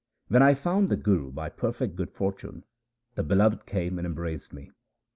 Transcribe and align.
When 0.29 0.41
I 0.41 0.55
found 0.55 0.89
the 0.89 0.95
Guru 0.95 1.31
by 1.31 1.49
perfect 1.49 1.95
good 1.95 2.09
fortune, 2.09 2.63
the 3.13 3.21
Beloved 3.21 3.67
came 3.67 3.99
and 3.99 4.05
embraced 4.07 4.51
me. 4.51 4.71